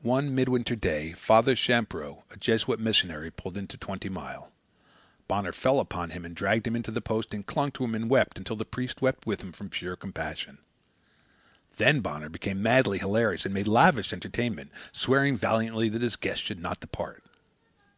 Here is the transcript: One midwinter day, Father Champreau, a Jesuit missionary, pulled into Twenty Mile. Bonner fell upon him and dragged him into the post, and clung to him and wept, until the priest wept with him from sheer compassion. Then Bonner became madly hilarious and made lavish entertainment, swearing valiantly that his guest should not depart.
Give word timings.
One 0.00 0.34
midwinter 0.34 0.74
day, 0.74 1.12
Father 1.12 1.54
Champreau, 1.54 2.24
a 2.30 2.38
Jesuit 2.38 2.80
missionary, 2.80 3.30
pulled 3.30 3.58
into 3.58 3.76
Twenty 3.76 4.08
Mile. 4.08 4.50
Bonner 5.28 5.52
fell 5.52 5.78
upon 5.78 6.08
him 6.08 6.24
and 6.24 6.34
dragged 6.34 6.66
him 6.66 6.74
into 6.74 6.90
the 6.90 7.02
post, 7.02 7.34
and 7.34 7.44
clung 7.44 7.70
to 7.72 7.84
him 7.84 7.94
and 7.94 8.08
wept, 8.08 8.38
until 8.38 8.56
the 8.56 8.64
priest 8.64 9.02
wept 9.02 9.26
with 9.26 9.42
him 9.42 9.52
from 9.52 9.68
sheer 9.70 9.94
compassion. 9.94 10.56
Then 11.76 12.00
Bonner 12.00 12.30
became 12.30 12.62
madly 12.62 12.96
hilarious 12.96 13.44
and 13.44 13.52
made 13.52 13.68
lavish 13.68 14.14
entertainment, 14.14 14.70
swearing 14.90 15.36
valiantly 15.36 15.90
that 15.90 16.00
his 16.00 16.16
guest 16.16 16.42
should 16.44 16.58
not 16.62 16.80
depart. 16.80 17.22